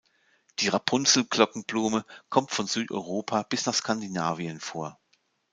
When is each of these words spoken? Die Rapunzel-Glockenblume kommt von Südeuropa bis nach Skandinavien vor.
Die 0.57 0.67
Rapunzel-Glockenblume 0.67 2.05
kommt 2.31 2.49
von 2.49 2.65
Südeuropa 2.65 3.43
bis 3.43 3.67
nach 3.67 3.75
Skandinavien 3.75 4.59
vor. 4.59 4.99